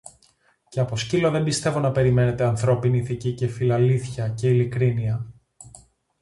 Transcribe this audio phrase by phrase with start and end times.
[0.69, 5.33] Και από σκύλο δεν πιστεύω να περιμένετε ανθρώπινη ηθική και φιλαλήθεια και ειλικρίνεια.